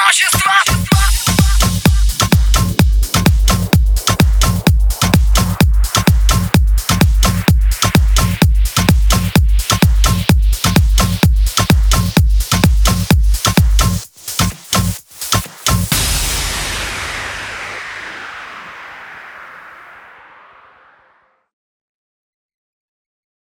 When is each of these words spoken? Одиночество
Одиночество 0.00 0.69